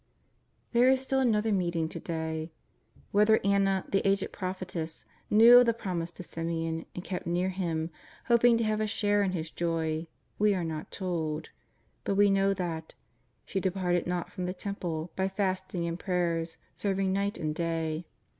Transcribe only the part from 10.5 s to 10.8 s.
are